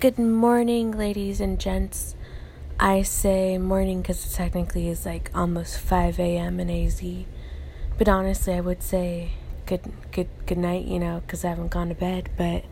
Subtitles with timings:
[0.00, 2.16] Good morning, ladies and gents.
[2.80, 6.58] I say morning because it technically is like almost 5 a.m.
[6.58, 7.04] in AZ.
[7.98, 9.32] But honestly, I would say
[9.66, 12.30] good good good night, you know, because I haven't gone to bed.
[12.38, 12.64] But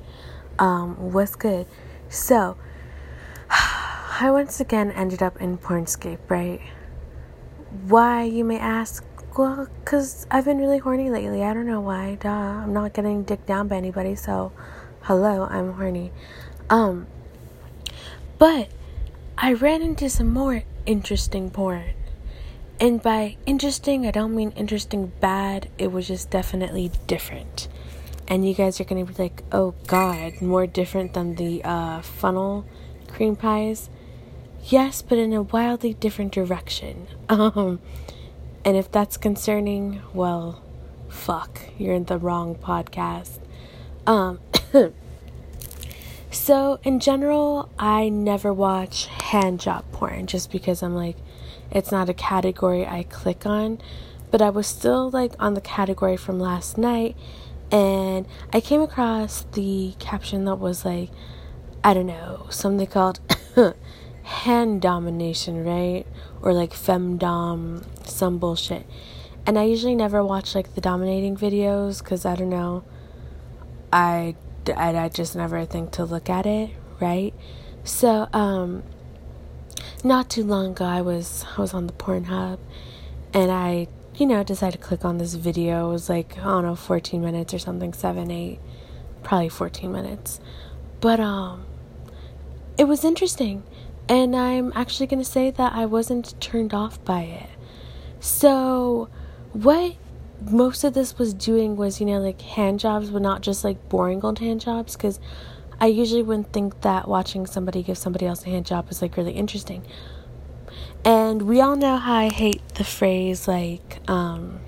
[0.58, 1.66] um, what's good?
[2.08, 2.56] So,
[3.50, 6.62] I once again ended up in Pornscape, right?
[7.88, 9.04] Why, you may ask?
[9.36, 11.44] Well, because I've been really horny lately.
[11.44, 12.14] I don't know why.
[12.14, 12.30] Duh.
[12.30, 14.50] I'm not getting dicked down by anybody, so
[15.02, 16.10] hello, I'm horny.
[16.70, 17.06] Um,
[18.38, 18.68] but
[19.36, 21.94] I ran into some more interesting porn.
[22.80, 25.68] And by interesting, I don't mean interesting bad.
[25.78, 27.68] It was just definitely different.
[28.28, 32.02] And you guys are going to be like, oh god, more different than the uh,
[32.02, 32.66] funnel
[33.08, 33.90] cream pies.
[34.64, 37.06] Yes, but in a wildly different direction.
[37.28, 37.80] Um,
[38.64, 40.62] and if that's concerning, well,
[41.08, 43.38] fuck, you're in the wrong podcast.
[44.06, 44.40] Um,
[46.30, 51.16] So, in general, I never watch hand job porn just because I'm like,
[51.70, 53.80] it's not a category I click on.
[54.30, 57.16] But I was still like on the category from last night,
[57.72, 61.10] and I came across the caption that was like,
[61.82, 63.20] I don't know, something called
[64.22, 66.06] hand domination, right?
[66.42, 68.86] Or like femdom, some bullshit.
[69.46, 72.84] And I usually never watch like the dominating videos because I don't know.
[73.90, 74.36] I
[74.76, 77.34] I, I just never think to look at it, right?
[77.84, 78.82] So, um,
[80.04, 82.58] not too long ago, I was I was on the Pornhub,
[83.32, 85.88] and I, you know, decided to click on this video.
[85.88, 88.60] It was like I don't know, 14 minutes or something, seven, eight,
[89.22, 90.40] probably 14 minutes,
[91.00, 91.64] but um,
[92.76, 93.62] it was interesting,
[94.08, 97.50] and I'm actually gonna say that I wasn't turned off by it.
[98.20, 99.08] So,
[99.52, 99.94] what
[100.40, 103.88] most of this was doing was, you know, like hand jobs, but not just like
[103.88, 104.96] boring old hand jobs.
[104.96, 105.18] Because
[105.80, 109.16] I usually wouldn't think that watching somebody give somebody else a hand job is like
[109.16, 109.84] really interesting.
[111.04, 114.60] And we all know how I hate the phrase like, um,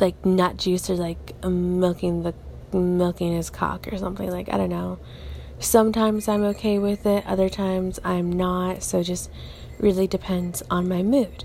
[0.00, 2.34] like nut juice or like milking the
[2.72, 4.98] milking his cock or something like I don't know.
[5.58, 8.82] Sometimes I'm okay with it, other times I'm not.
[8.82, 9.30] So just
[9.78, 11.44] really depends on my mood.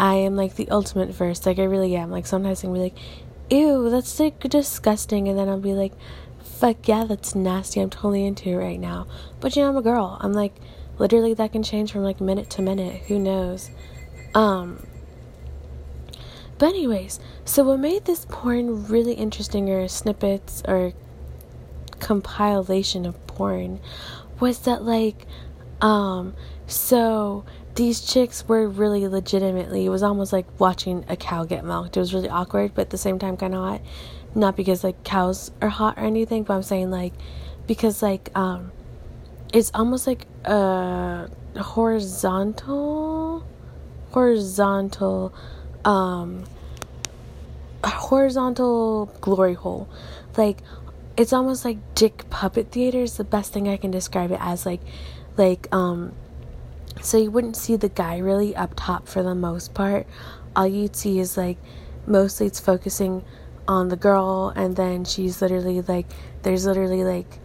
[0.00, 1.44] I am like the ultimate verse.
[1.44, 2.10] Like I really am.
[2.10, 2.96] Like sometimes I'm like,
[3.50, 5.92] ew, that's like disgusting, and then I'll be like,
[6.42, 7.80] fuck yeah, that's nasty.
[7.80, 9.06] I'm totally into it right now.
[9.40, 10.16] But you know, I'm a girl.
[10.22, 10.54] I'm like,
[10.98, 13.02] literally that can change from like minute to minute.
[13.08, 13.70] Who knows?
[14.34, 14.86] Um.
[16.56, 20.94] But anyways, so what made this porn really interesting, or snippets, or
[21.98, 23.80] compilation of porn,
[24.40, 25.26] was that like,
[25.82, 26.34] um,
[26.66, 27.44] so
[27.74, 31.96] these chicks were really legitimately, it was almost like watching a cow get milked.
[31.96, 33.80] It was really awkward, but at the same time kind of hot.
[34.34, 37.12] Not because like cows are hot or anything, but I'm saying like
[37.66, 38.72] because like um
[39.52, 43.44] it's almost like a horizontal
[44.10, 45.34] horizontal
[45.84, 46.44] um
[47.84, 49.88] horizontal glory hole.
[50.36, 50.58] Like
[51.16, 54.64] it's almost like dick puppet theater is the best thing I can describe it as
[54.64, 54.80] like
[55.36, 56.12] like um
[57.02, 60.06] so you wouldn't see the guy really up top for the most part.
[60.54, 61.58] All you'd see is like
[62.06, 63.24] mostly it's focusing
[63.68, 66.06] on the girl, and then she's literally like,
[66.42, 67.38] there's literally like,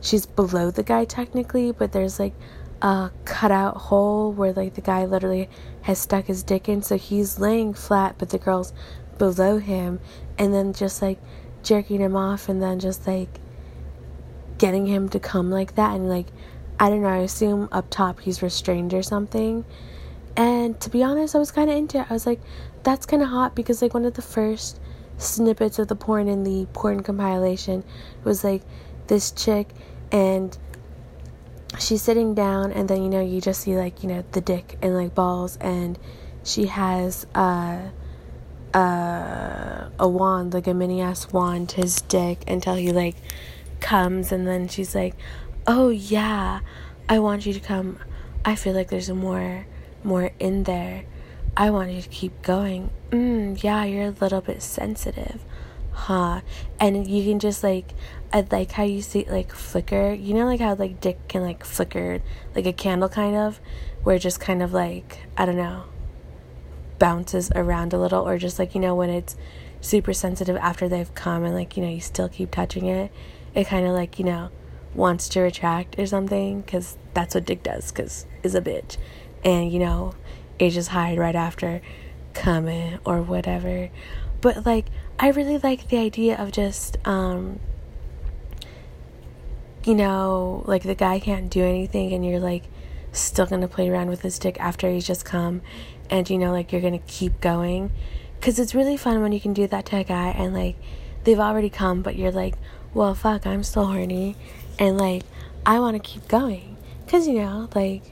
[0.00, 2.34] she's below the guy technically, but there's like
[2.82, 5.48] a cutout hole where like the guy literally
[5.82, 8.72] has stuck his dick in, so he's laying flat, but the girl's
[9.18, 10.00] below him,
[10.38, 11.18] and then just like
[11.62, 13.40] jerking him off, and then just like
[14.56, 16.28] getting him to come like that, and like
[16.78, 19.64] I don't know, I assume up top he's restrained or something.
[20.36, 22.06] And to be honest, I was kind of into it.
[22.10, 22.40] I was like,
[22.82, 24.80] that's kind of hot because, like, one of the first
[25.18, 27.82] snippets of the porn in the porn compilation
[28.22, 28.60] was like
[29.06, 29.70] this chick
[30.12, 30.58] and
[31.78, 34.78] she's sitting down, and then, you know, you just see, like, you know, the dick
[34.82, 35.98] and, like, balls, and
[36.44, 37.80] she has, uh,
[38.72, 43.16] uh, a wand, like a mini ass wand to his dick until he, like,
[43.80, 45.14] comes, and then she's like,
[45.66, 46.60] oh yeah,
[47.08, 47.98] I want you to come.
[48.44, 49.66] I feel like there's more,
[50.04, 51.04] more in there.
[51.56, 52.90] I want you to keep going.
[53.10, 55.44] Mm, yeah, you're a little bit sensitive,
[55.92, 56.42] huh?
[56.78, 57.92] And you can just like,
[58.32, 60.12] I like how you see like flicker.
[60.12, 62.20] You know, like how like dick can like flicker,
[62.54, 63.60] like a candle kind of,
[64.04, 65.84] where just kind of like I don't know,
[66.98, 69.36] bounces around a little, or just like you know when it's
[69.80, 73.10] super sensitive after they've come and like you know you still keep touching it,
[73.54, 74.50] it kind of like you know
[74.96, 78.96] wants to retract or something because that's what dick does because is a bitch.
[79.44, 80.14] And you know
[80.58, 81.80] it just hide right after
[82.34, 83.90] coming or whatever.
[84.40, 84.86] But like
[85.18, 87.58] i really like the idea of just um
[89.86, 92.64] you know, like the guy can't do anything and you're like
[93.12, 95.62] still gonna play around with his dick after he's just come.
[96.10, 97.92] And you know, like you're gonna keep going.
[98.40, 100.76] Cause it's really fun when you can do that to a guy and like
[101.22, 102.56] they've already come, but you're like,
[102.92, 104.36] well, fuck, I'm still horny
[104.78, 105.22] and like
[105.64, 106.76] I wanna keep going.
[107.08, 108.02] Cause you know, like,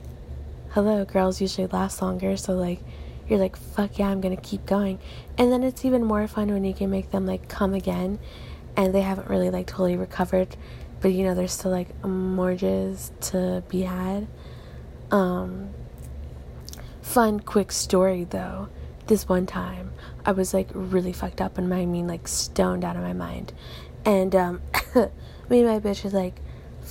[0.70, 2.80] hello, girls usually last longer, so like
[3.28, 4.98] you're like, fuck yeah, I'm gonna keep going.
[5.36, 8.18] And then it's even more fun when you can make them like come again
[8.76, 10.56] and they haven't really like totally recovered
[11.00, 14.26] but you know there's still like mortgages to be had
[15.10, 15.70] um
[17.02, 18.68] fun quick story though
[19.06, 19.92] this one time
[20.24, 23.52] i was like really fucked up and i mean like stoned out of my mind
[24.04, 24.62] and um
[25.48, 26.40] me and my bitch was like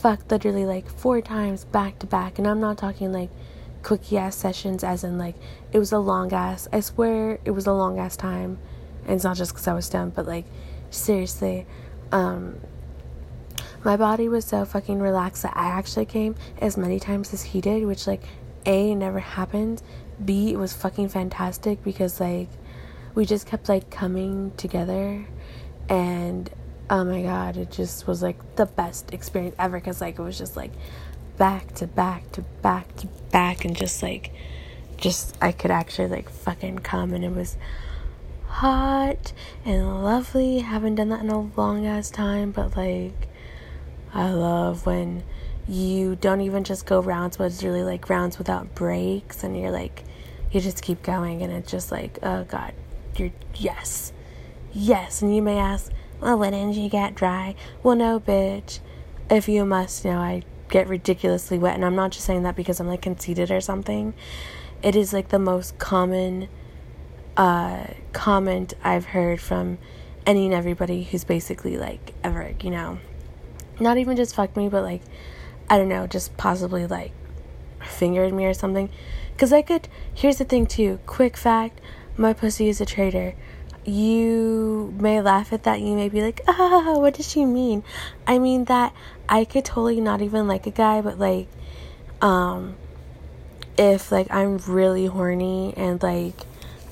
[0.03, 2.37] fucked literally like four times back to back.
[2.37, 3.29] And i'm not talking like
[3.83, 5.35] quickie ass sessions as in like
[5.71, 8.59] it was a long ass i swear it was a long ass time.
[9.05, 10.45] And it's not just because i was stoned but like
[10.89, 11.65] seriously
[12.11, 12.59] um
[13.85, 17.59] my body was so fucking relaxed that I actually came as many times as he
[17.59, 18.23] did, which like
[18.65, 19.81] A never happened.
[20.23, 22.47] B it was fucking fantastic because like
[23.13, 25.25] we just kept like coming together.
[25.89, 26.49] And
[26.89, 30.37] oh my god, it just was like the best experience ever cuz like it was
[30.37, 30.71] just like
[31.37, 34.31] back to back to back to back and just like
[34.97, 37.57] just I could actually like fucking come and it was
[38.47, 39.33] hot
[39.65, 40.59] and lovely.
[40.59, 43.27] Haven't done that in a long ass time, but like
[44.13, 45.23] I love when
[45.67, 49.71] you don't even just go rounds, but it's really like rounds without breaks, and you're
[49.71, 50.03] like,
[50.51, 52.73] you just keep going, and it's just like, oh God,
[53.15, 54.13] you're yes,
[54.71, 55.21] yes.
[55.21, 55.91] And you may ask,
[56.23, 57.55] well, when did you get dry?
[57.81, 58.79] Well, no, bitch.
[59.29, 62.79] If you must know, I get ridiculously wet, and I'm not just saying that because
[62.79, 64.13] I'm like conceited or something.
[64.81, 66.49] It is like the most common
[67.37, 69.77] uh, comment I've heard from
[70.25, 72.99] any and everybody who's basically like ever, you know
[73.79, 75.01] not even just fucked me, but like,
[75.69, 77.11] I don't know, just possibly like
[77.83, 78.89] fingered me or something.
[79.31, 81.79] Because I could, here's the thing too quick fact
[82.15, 83.33] my pussy is a traitor.
[83.85, 87.83] You may laugh at that, you may be like, ah, what does she mean?
[88.25, 88.93] I mean that
[89.27, 91.47] I could totally not even like a guy, but like,
[92.21, 92.75] um,
[93.77, 96.35] if like I'm really horny and like,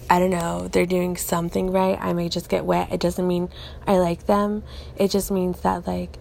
[0.10, 2.92] I don't know, they're doing something right, I may just get wet.
[2.92, 3.50] It doesn't mean
[3.88, 4.64] I like them.
[4.98, 6.18] It just means that like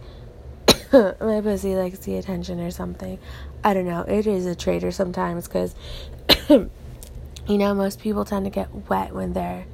[0.93, 3.19] my pussy likes the attention or something.
[3.63, 4.03] I don't know.
[4.03, 5.75] It is a traitor sometimes because,
[6.49, 6.69] you
[7.49, 9.67] know, most people tend to get wet when they're,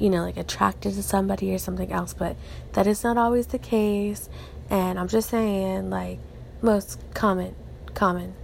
[0.00, 2.36] you know, like attracted to somebody or something else, but
[2.72, 4.28] that is not always the case.
[4.68, 6.18] And I'm just saying, like,
[6.62, 7.54] most common,
[7.94, 8.34] common,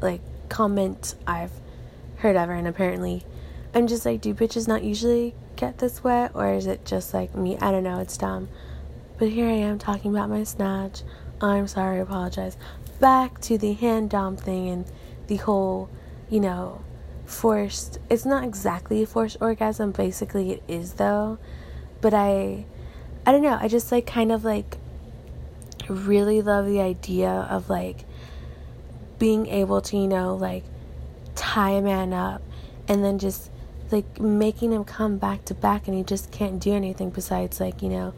[0.00, 1.52] like, comment I've
[2.16, 3.24] heard ever, and apparently,
[3.74, 7.34] I'm just like, do bitches not usually get this wet, or is it just like
[7.34, 7.58] me?
[7.58, 7.98] I don't know.
[7.98, 8.48] It's dumb.
[9.18, 11.02] But here I am talking about my snatch
[11.40, 12.56] I'm sorry, I apologize.
[13.00, 14.84] Back to the hand dom thing and
[15.26, 15.90] the whole,
[16.30, 16.82] you know,
[17.26, 17.98] forced.
[18.10, 19.92] It's not exactly a forced orgasm.
[19.92, 21.38] Basically, it is though.
[22.00, 22.66] But I,
[23.26, 23.58] I don't know.
[23.60, 24.78] I just like kind of like
[25.88, 28.04] really love the idea of like
[29.18, 30.64] being able to, you know, like
[31.34, 32.42] tie a man up
[32.88, 33.50] and then just
[33.90, 37.82] like making him come back to back and he just can't do anything besides like,
[37.82, 38.14] you know,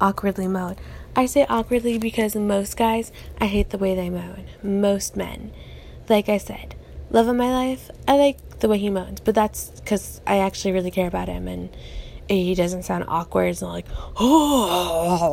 [0.00, 0.76] awkwardly moan.
[1.14, 3.10] I say awkwardly because most guys,
[3.40, 4.44] I hate the way they moan.
[4.62, 5.52] Most men.
[6.08, 6.74] Like I said,
[7.10, 10.72] love of my life, I like the way he moans, but that's because I actually
[10.72, 11.68] really care about him and
[12.28, 13.46] he doesn't sound awkward.
[13.46, 13.86] It's not like,
[14.16, 15.30] oh,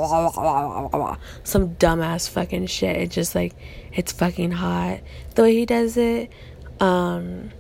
[1.44, 2.96] some dumbass fucking shit.
[2.98, 3.54] It's just like,
[3.94, 5.00] it's fucking hot.
[5.36, 6.32] The way he does it,
[6.80, 7.52] um,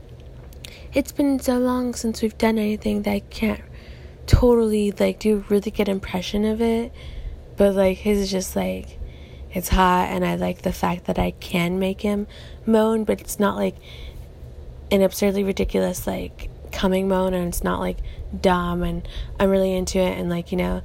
[0.94, 3.62] it's been so long since we've done anything that I can't
[4.28, 6.94] totally like do a really good impression of it
[7.58, 9.00] but like his is just like
[9.54, 12.26] it's hot and I like the fact that I can make him
[12.66, 13.76] moan, but it's not like
[14.92, 17.98] an absurdly ridiculous like coming moan and it's not like
[18.40, 19.08] dumb and
[19.40, 20.82] I'm really into it and like, you know,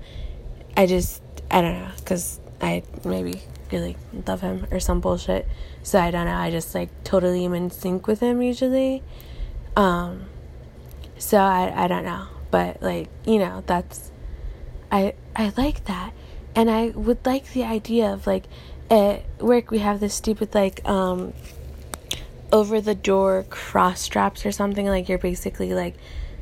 [0.76, 5.46] I just I don't know cuz I maybe really love him or some bullshit.
[5.82, 9.02] So I don't know, I just like totally am in sync with him usually.
[9.76, 10.26] Um
[11.18, 14.10] so I I don't know, but like, you know, that's
[14.90, 16.12] I I like that
[16.54, 18.44] and I would like the idea of like
[18.90, 21.32] at work we have this stupid like um
[22.52, 25.94] over the door cross straps or something like you're basically like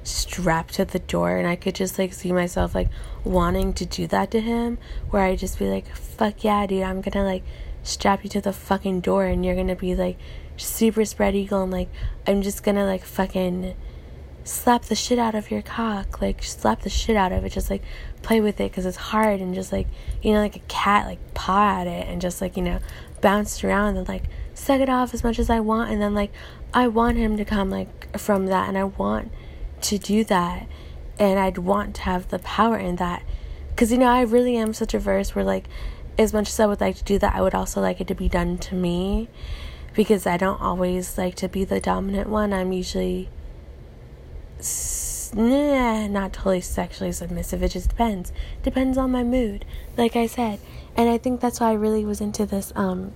[0.04, 2.88] strapped to the door and I could just like see myself like
[3.24, 4.78] wanting to do that to him
[5.10, 7.42] where I just be like fuck yeah dude I'm gonna like
[7.82, 10.16] strap you to the fucking door and you're gonna be like
[10.56, 11.88] super spread eagle and like
[12.26, 13.74] I'm just gonna like fucking
[14.44, 17.68] slap the shit out of your cock like slap the shit out of it just
[17.68, 17.82] like
[18.22, 19.88] play with it because it's hard and just like
[20.22, 22.78] you know like a cat like paw at it and just like you know
[23.20, 24.22] bounce around and like
[24.56, 26.32] suck it off as much as I want and then like
[26.72, 29.30] I want him to come like from that and I want
[29.82, 30.66] to do that
[31.18, 33.22] and I'd want to have the power in that.
[33.76, 35.68] Cuz you know I really am such a verse where like
[36.18, 38.14] as much as I would like to do that I would also like it to
[38.14, 39.28] be done to me
[39.94, 42.54] because I don't always like to be the dominant one.
[42.54, 43.28] I'm usually
[45.34, 47.62] nah, not totally sexually submissive.
[47.62, 48.32] It just depends.
[48.62, 49.66] Depends on my mood
[49.98, 50.60] like I said.
[50.96, 53.12] And I think that's why I really was into this um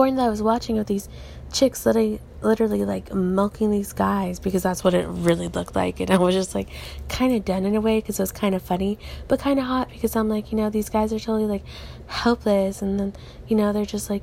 [0.00, 1.10] porn that I was watching of these
[1.52, 6.00] chicks literally, literally like milking these guys because that's what it really looked like.
[6.00, 6.70] And I was just like
[7.10, 9.66] kind of done in a way because it was kind of funny, but kind of
[9.66, 11.64] hot because I'm like, you know, these guys are totally like
[12.06, 12.80] helpless.
[12.80, 13.12] And then,
[13.46, 14.22] you know, they're just like,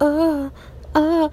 [0.00, 0.48] uh,
[0.94, 1.28] uh,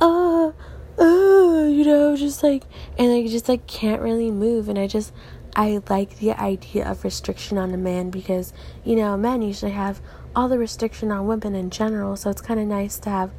[0.00, 0.52] uh,
[1.00, 2.62] uh, you know, just like,
[2.96, 4.68] and they just like can't really move.
[4.68, 5.12] And I just,
[5.56, 8.52] I like the idea of restriction on a man because,
[8.84, 10.00] you know, men usually have
[10.34, 13.30] all the restriction on women in general, so it's kind of nice to have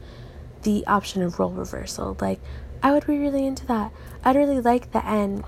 [0.63, 2.17] the option of role reversal.
[2.19, 2.39] Like,
[2.81, 3.91] I would be really into that.
[4.23, 5.43] I'd really like the end.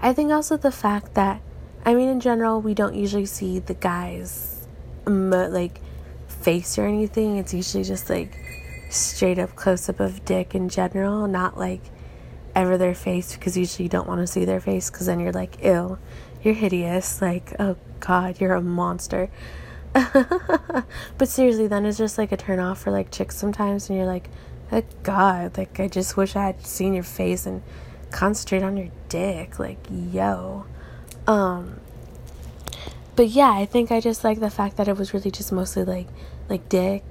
[0.00, 1.40] I think also the fact that,
[1.84, 4.66] I mean, in general, we don't usually see the guys,
[5.06, 5.80] like,
[6.42, 7.36] face or anything.
[7.36, 8.36] It's usually just like
[8.90, 11.82] straight up close up of dick in general, not like
[12.54, 15.32] ever their face because usually you don't want to see their face because then you're
[15.32, 15.98] like, ew,
[16.42, 17.22] you're hideous.
[17.22, 19.30] Like, oh god, you're a monster.
[21.18, 24.06] but seriously, then it's just like a turn off for like chicks sometimes, and you're
[24.06, 24.28] like,
[24.70, 27.62] oh God, like I just wish I had seen your face and
[28.10, 30.64] concentrate on your dick, like yo.
[31.26, 31.80] Um,
[33.16, 35.84] but yeah, I think I just like the fact that it was really just mostly
[35.84, 36.08] like
[36.48, 37.04] like dick,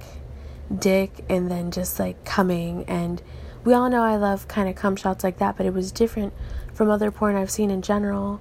[0.76, 2.84] dick, and then just like coming.
[2.88, 3.22] And
[3.64, 6.32] we all know I love kind of cum shots like that, but it was different
[6.72, 8.40] from other porn I've seen in general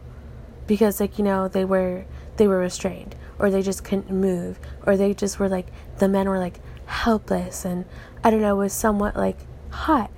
[0.65, 2.05] because like you know they were
[2.37, 5.65] they were restrained or they just couldn't move or they just were like
[5.97, 7.83] the men were like helpless and
[8.23, 9.39] I don't know was somewhat like
[9.71, 10.11] hot.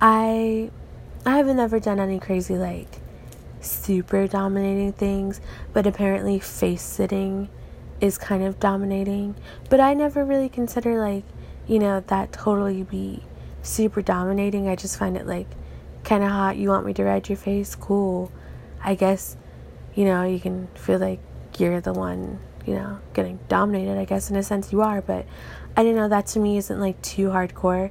[0.00, 0.70] I
[1.26, 3.00] I haven't ever done any crazy like
[3.60, 5.40] super dominating things,
[5.72, 7.48] but apparently face sitting
[8.00, 9.34] is kind of dominating.
[9.68, 11.24] But I never really consider like,
[11.66, 13.24] you know, that totally be
[13.62, 14.68] super dominating.
[14.68, 15.48] I just find it like
[16.04, 16.56] kind of hot.
[16.56, 17.74] You want me to ride your face?
[17.74, 18.30] Cool.
[18.84, 19.36] I guess,
[19.94, 21.20] you know, you can feel like
[21.58, 25.26] you're the one you know, getting dominated, I guess, in a sense you are, but
[25.76, 27.90] I didn't know that to me isn't like too hardcore.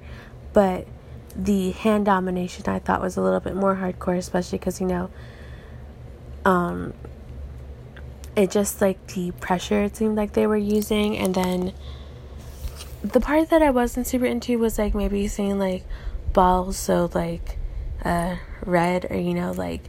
[0.53, 0.87] But
[1.35, 5.09] the hand domination I thought was a little bit more hardcore, especially because, you know,
[6.45, 6.93] um,
[8.35, 11.73] it just like the pressure it seemed like they were using, and then
[13.03, 15.83] the part that I wasn't super into was like maybe seeing like
[16.33, 17.57] balls so like
[18.05, 19.81] uh red or you know like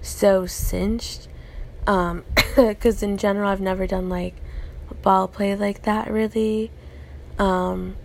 [0.00, 1.28] so cinched
[1.90, 2.24] um
[2.56, 4.36] because in general I've never done like
[5.02, 6.70] ball play like that really.
[7.38, 7.96] Um,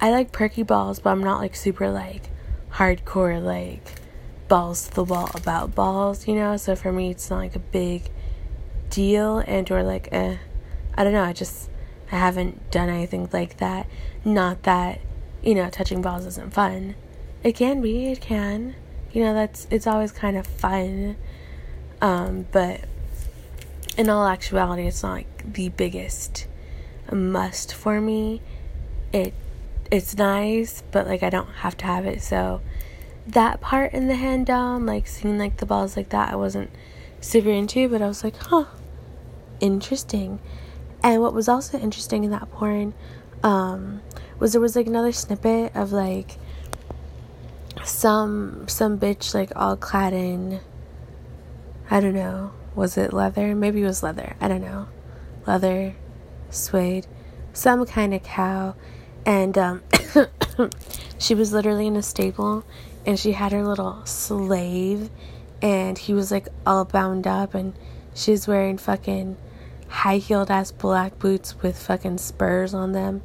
[0.00, 2.30] I like perky balls, but I'm not like super like
[2.72, 3.94] hardcore like
[4.48, 6.56] balls to the wall about balls, you know.
[6.56, 8.10] So for me, it's not like a big
[8.90, 10.36] deal, and or like eh,
[10.94, 11.24] I don't know.
[11.24, 11.68] I just
[12.10, 13.86] I haven't done anything like that.
[14.24, 15.00] Not that
[15.42, 16.94] you know touching balls isn't fun.
[17.42, 18.12] It can be.
[18.12, 18.76] It can.
[19.12, 21.16] You know that's it's always kind of fun.
[22.02, 22.80] Um, but
[23.96, 26.46] in all actuality, it's not like the biggest
[27.10, 28.42] must for me.
[29.12, 29.32] It
[29.90, 32.20] it's nice, but like I don't have to have it.
[32.20, 32.60] So
[33.26, 36.70] that part in the hand dom, like seeing like the balls like that, I wasn't
[37.20, 38.64] super into, but I was like, huh,
[39.60, 40.40] interesting.
[41.04, 42.94] And what was also interesting in that porn
[43.44, 44.02] um,
[44.38, 46.38] was there was like another snippet of like
[47.84, 50.60] some some bitch like all clad in
[51.92, 53.54] I don't know was it leather?
[53.54, 54.36] Maybe it was leather.
[54.40, 54.88] I don't know.
[55.46, 55.94] Leather,
[56.50, 57.06] suede,
[57.52, 58.74] some kind of cow.
[59.26, 59.82] And um,
[61.18, 62.64] she was literally in a stable
[63.04, 65.10] and she had her little slave
[65.60, 67.74] and he was like all bound up and
[68.14, 69.36] she's wearing fucking
[69.88, 73.22] high heeled ass black boots with fucking spurs on them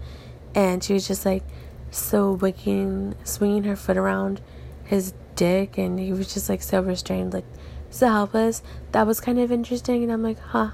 [0.53, 1.43] and she was just like
[1.89, 4.41] so wigging swinging her foot around
[4.83, 7.45] his dick and he was just like so restrained like
[7.89, 8.61] so helpless.
[8.91, 10.71] That was kind of interesting, and I'm like, huh.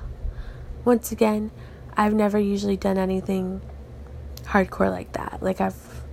[0.85, 1.51] Once again,
[1.95, 3.61] I've never usually done anything
[4.43, 5.39] hardcore like that.
[5.41, 6.03] Like I've,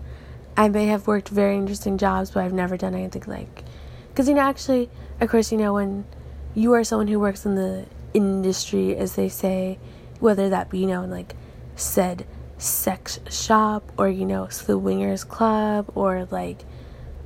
[0.56, 3.64] I may have worked very interesting jobs, but I've never done anything like,
[4.08, 4.88] because you know, actually,
[5.20, 6.04] of course, you know, when
[6.54, 9.78] you are someone who works in the industry, as they say,
[10.20, 11.34] whether that be you know, like
[11.76, 12.26] said
[12.58, 16.64] sex shop or you know, swingers club or like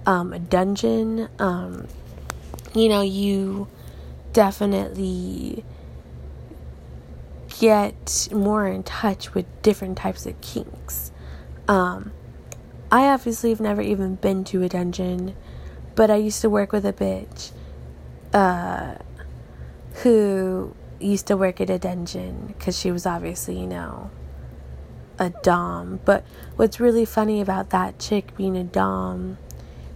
[0.07, 1.89] um, a dungeon, um,
[2.75, 3.69] you know, you
[4.33, 5.65] definitely
[7.61, 11.13] get more in touch with different types of kinks.
[11.69, 12.13] Um,
[12.91, 15.35] I obviously have never even been to a dungeon,
[15.95, 17.53] but I used to work with a bitch
[18.33, 18.97] uh,
[20.03, 24.11] who used to work at a dungeon because she was obviously, you know,
[25.19, 26.01] a Dom.
[26.05, 26.25] But
[26.57, 29.39] what's really funny about that chick being a Dom,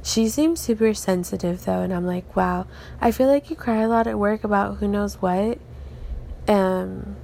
[0.08, 2.66] she seems super sensitive though, and I'm like, wow,
[2.98, 5.58] I feel like you cry a lot at work about who knows what.
[6.48, 7.16] Um,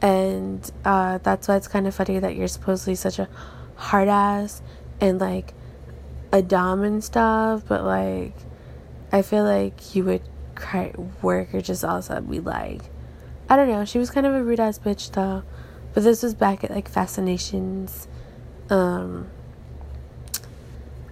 [0.00, 3.28] and uh, that's why it's kind of funny that you're supposedly such a
[3.74, 4.62] hard ass
[4.98, 5.52] and like
[6.32, 8.34] a Dom and stuff, but like,
[9.12, 10.22] I feel like you would
[10.54, 12.80] cry at work or just also be like,
[13.50, 13.84] I don't know.
[13.84, 15.42] She was kind of a rude ass bitch though.
[15.92, 18.08] But this was back at like Fascinations.
[18.70, 19.28] Um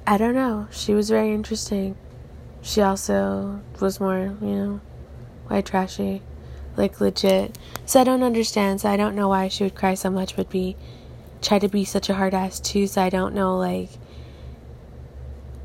[0.07, 0.69] I don't know.
[0.71, 1.97] She was very interesting.
[2.61, 4.81] She also was more, you know,
[5.49, 6.23] white trashy.
[6.77, 7.57] Like legit.
[7.87, 8.81] So I don't understand.
[8.81, 10.77] So I don't know why she would cry so much but be
[11.41, 12.87] try to be such a hard ass too.
[12.87, 13.91] So I don't know like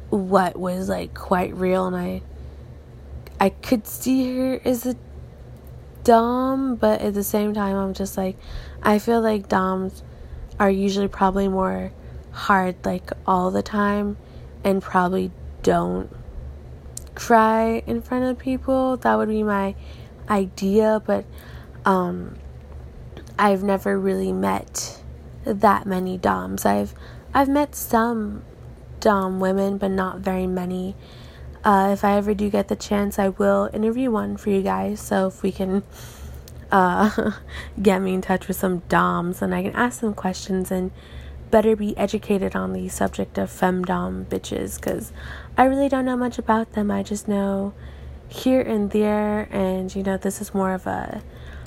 [0.09, 2.21] what was like quite real and I
[3.39, 4.95] I could see her as a
[6.03, 8.37] Dom, but at the same time, I'm just like,
[8.81, 10.01] I feel like Doms
[10.59, 11.91] are usually probably more
[12.31, 14.17] hard, like all the time,
[14.63, 15.31] and probably
[15.63, 16.09] don't
[17.15, 18.97] cry in front of people.
[18.97, 19.75] That would be my
[20.29, 21.25] idea, but
[21.85, 22.37] um,
[23.37, 25.01] I've never really met
[25.43, 26.65] that many Doms.
[26.65, 26.93] I've
[27.33, 28.43] I've met some
[28.99, 30.95] Dom women, but not very many.
[31.63, 35.01] Uh, if I ever do get the chance, I will interview one for you guys.
[35.01, 35.83] So if we can
[36.71, 37.31] uh,
[37.81, 40.91] get me in touch with some DOMs and I can ask them questions and
[41.51, 45.11] better be educated on the subject of femdom bitches because
[45.57, 46.91] I really don't know much about them.
[46.91, 47.73] I just know
[48.27, 51.21] here and there, and you know, this is more of a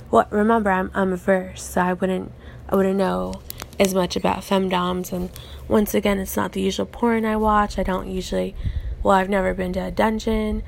[0.09, 0.27] well.
[0.29, 2.31] Remember, I'm I'm a verse, so I wouldn't
[2.69, 3.41] I wouldn't know
[3.79, 5.11] as much about femdoms.
[5.11, 5.29] And
[5.67, 7.77] once again, it's not the usual porn I watch.
[7.77, 8.55] I don't usually
[9.03, 10.63] well, I've never been to a dungeon.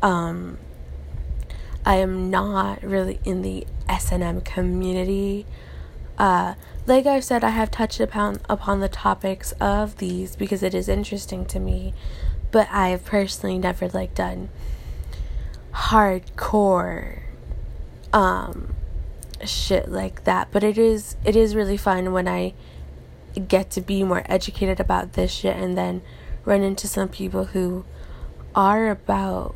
[0.00, 0.58] Um,
[1.84, 5.44] I am not really in the S&M community.
[6.16, 6.54] Uh,
[6.86, 10.88] like I've said, I have touched upon upon the topics of these because it is
[10.88, 11.94] interesting to me,
[12.50, 14.48] but I have personally never like done
[15.72, 17.20] hardcore
[18.12, 18.74] um
[19.44, 20.48] shit like that.
[20.50, 22.54] But it is it is really fun when I
[23.46, 26.02] get to be more educated about this shit and then
[26.44, 27.84] run into some people who
[28.54, 29.54] are about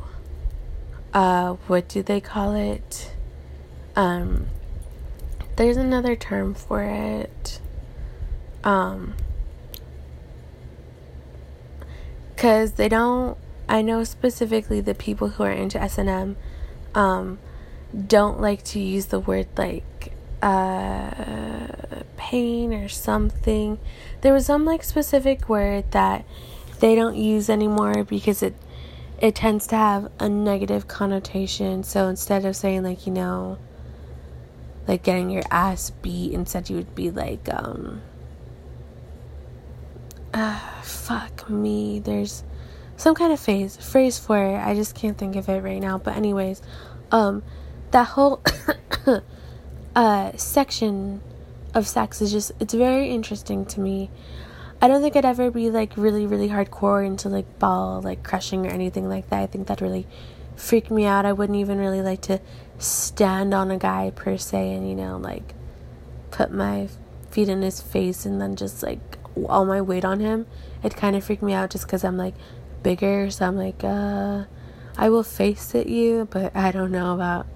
[1.13, 3.11] uh what do they call it
[3.95, 4.47] um
[5.55, 7.59] there's another term for it
[8.63, 9.13] um
[12.35, 13.37] cuz they don't
[13.67, 16.35] I know specifically the people who are into S&M
[16.93, 17.39] um
[18.07, 21.65] don't like to use the word like uh
[22.17, 23.79] pain or something
[24.21, 26.25] there was some like specific word that
[26.79, 28.55] they don't use anymore because it
[29.19, 31.83] it tends to have a negative connotation.
[31.83, 33.57] So instead of saying like, you know,
[34.87, 38.01] like getting your ass beat, instead you would be like, um
[40.33, 41.99] uh, fuck me.
[41.99, 42.43] There's
[42.97, 44.57] some kind of phrase phrase for it.
[44.57, 45.97] I just can't think of it right now.
[45.97, 46.61] But anyways,
[47.11, 47.43] um
[47.91, 48.41] that whole
[49.95, 51.21] uh section
[51.73, 54.09] of sex is just it's very interesting to me
[54.81, 58.67] I don't think I'd ever be like really, really hardcore into like ball like crushing
[58.67, 59.41] or anything like that.
[59.41, 60.05] I think that really
[60.55, 61.25] freaked me out.
[61.25, 62.39] I wouldn't even really like to
[62.77, 65.53] stand on a guy per se and, you know, like
[66.31, 66.89] put my
[67.31, 70.47] feet in his face and then just like all my weight on him.
[70.83, 72.35] It kind of freaked me out just because I'm like
[72.83, 73.29] bigger.
[73.29, 74.45] So I'm like, uh,
[74.97, 77.47] I will face it you, but I don't know about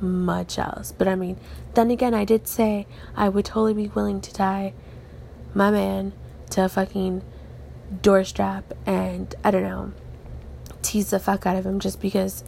[0.00, 0.92] much else.
[0.92, 1.38] But I mean,
[1.74, 4.74] then again, I did say I would totally be willing to tie
[5.54, 6.12] my man
[6.50, 7.22] to a fucking
[8.00, 9.92] door strap and I don't know,
[10.92, 12.44] tease the fuck out of him just because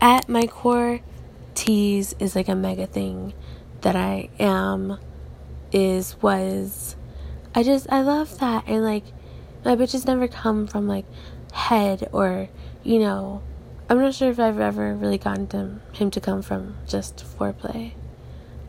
[0.00, 1.00] at my core,
[1.56, 3.32] tease is like a mega thing
[3.80, 4.96] that I am,
[5.72, 6.94] is, was.
[7.52, 8.62] I just, I love that.
[8.68, 9.02] And like,
[9.64, 11.04] my bitches never come from like
[11.52, 12.48] head or,
[12.84, 13.42] you know,
[13.88, 17.94] I'm not sure if I've ever really gotten to him to come from just foreplay.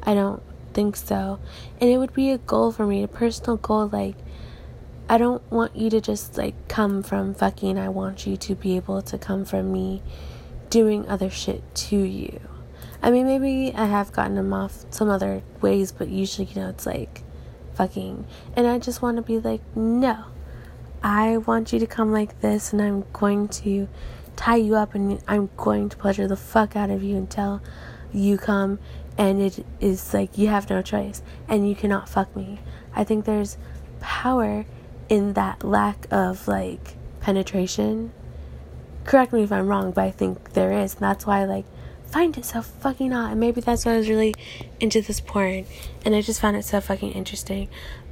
[0.02, 0.42] I don't
[0.74, 1.38] think so.
[1.80, 4.16] And it would be a goal for me, a personal goal, like,
[5.12, 7.78] I don't want you to just like come from fucking.
[7.78, 10.02] I want you to be able to come from me
[10.70, 12.40] doing other shit to you.
[13.04, 16.70] I mean, maybe I have gotten them off some other ways, but usually, you know,
[16.70, 17.24] it's like
[17.74, 18.26] fucking.
[18.56, 20.28] And I just want to be like, no,
[21.04, 23.90] I want you to come like this, and I'm going to
[24.38, 27.62] tie you up, and I'm going to pleasure the fuck out of you until
[28.14, 28.80] you come.
[29.18, 32.62] And it is like you have no choice, and you cannot fuck me.
[32.96, 33.58] I think there's
[34.00, 34.66] power
[35.12, 38.14] in that lack of like penetration.
[39.04, 40.94] Correct me if I'm wrong, but I think there is.
[40.94, 41.66] And that's why I like
[42.06, 43.32] find it so fucking hot.
[43.32, 44.34] And maybe that's why I was really
[44.80, 45.66] into this porn.
[46.06, 47.68] And I just found it so fucking interesting.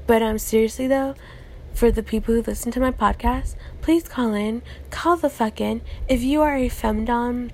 [0.07, 1.15] But um seriously though,
[1.73, 4.61] for the people who listen to my podcast, please call in.
[4.89, 5.81] Call the fuck in.
[6.09, 7.51] If you are a femdom,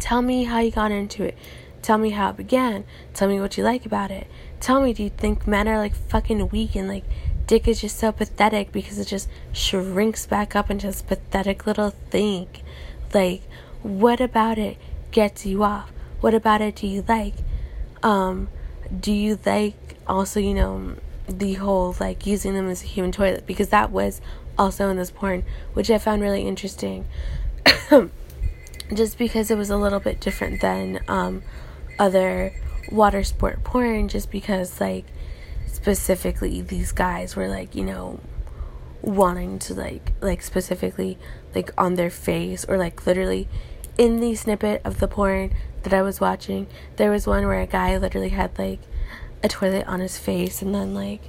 [0.00, 1.38] tell me how you got into it.
[1.80, 2.84] Tell me how it began.
[3.12, 4.26] Tell me what you like about it.
[4.58, 7.04] Tell me, do you think men are like fucking weak and like
[7.46, 11.90] dick is just so pathetic because it just shrinks back up into this pathetic little
[11.90, 12.48] thing?
[13.12, 13.42] Like,
[13.82, 14.76] what about it
[15.10, 15.90] gets you off?
[16.20, 17.34] What about it do you like?
[18.02, 18.48] Um,
[19.00, 20.96] do you like also, you know,
[21.28, 23.46] the whole like using them as a human toilet?
[23.46, 24.20] Because that was
[24.58, 27.06] also in this porn, which I found really interesting.
[28.94, 31.42] just because it was a little bit different than um,
[31.98, 32.52] other
[32.90, 35.06] water sport porn just because like
[35.84, 38.18] specifically these guys were like you know
[39.02, 41.18] wanting to like like specifically
[41.54, 43.46] like on their face or like literally
[43.98, 46.66] in the snippet of the porn that I was watching
[46.96, 48.80] there was one where a guy literally had like
[49.42, 51.20] a toilet on his face and then like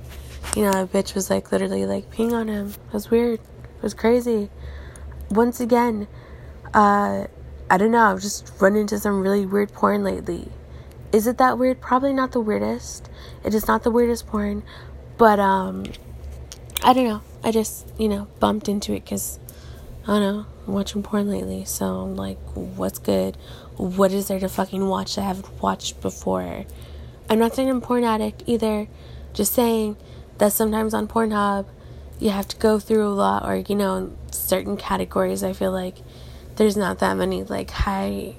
[0.55, 2.69] you know a bitch was like literally like peeing on him.
[2.69, 3.41] It was weird.
[3.41, 4.49] It was crazy.
[5.29, 6.07] Once again
[6.73, 7.27] uh
[7.69, 8.05] I don't know.
[8.05, 10.49] I've just run into some really weird porn lately
[11.15, 11.79] is it that weird?
[11.79, 13.09] Probably not the weirdest.
[13.45, 14.63] It is not the weirdest porn,
[15.17, 15.85] but um,
[16.83, 17.21] I don't know.
[17.41, 19.39] I just you know bumped into it because
[20.03, 20.45] I don't know.
[20.67, 23.37] I'm watching porn lately, so I'm like, what's good?
[23.77, 26.65] What is there to fucking watch that I haven't watched before?
[27.29, 28.87] I'm not saying I'm porn addict either.
[29.33, 29.95] Just saying
[30.39, 31.65] that sometimes on Pornhub
[32.19, 35.43] you have to go through a lot, or you know, certain categories.
[35.43, 35.97] I feel like
[36.57, 38.35] there's not that many like high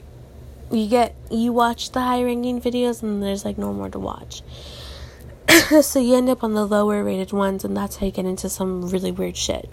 [0.70, 4.42] you get you watch the high ranking videos and there's like no more to watch.
[5.82, 8.48] so you end up on the lower rated ones and that's how you get into
[8.48, 9.70] some really weird shit.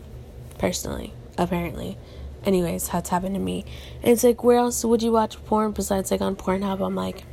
[0.58, 1.97] Personally, apparently.
[2.45, 3.65] Anyways, it's happened to me.
[4.01, 6.86] And it's like where else would you watch porn besides like on Pornhub?
[6.86, 7.23] I'm like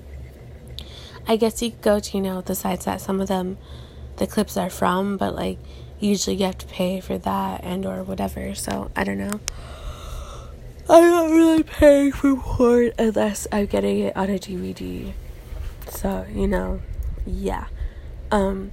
[1.29, 3.59] I guess you could go to, you know, the sites that some of them
[4.16, 5.59] the clips are from, but like
[5.99, 8.55] usually you have to pay for that and or whatever.
[8.55, 9.40] So I don't know.
[10.90, 15.12] I'm not really paying for porn unless I'm getting it on a DVD.
[15.88, 16.81] So, you know,
[17.24, 17.66] yeah.
[18.33, 18.72] Um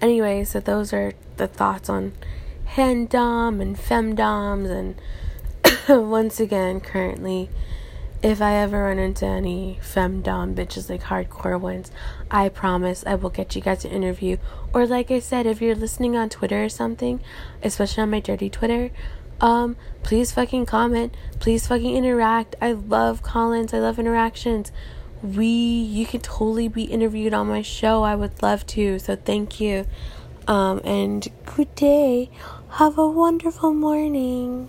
[0.00, 2.14] anyway, so those are the thoughts on
[2.68, 7.50] handdom and femdoms and once again currently
[8.22, 11.90] if I ever run into any femdom bitches like hardcore ones,
[12.30, 14.38] I promise I will get you guys an interview.
[14.72, 17.20] Or like I said, if you're listening on Twitter or something,
[17.62, 18.90] especially on my dirty Twitter,
[19.40, 21.14] um, please fucking comment.
[21.40, 22.56] Please fucking interact.
[22.60, 23.74] I love call-ins.
[23.74, 24.72] I love interactions.
[25.22, 28.02] We, you can totally be interviewed on my show.
[28.02, 28.98] I would love to.
[28.98, 29.86] So thank you.
[30.46, 32.30] Um, and good day.
[32.70, 34.68] Have a wonderful morning.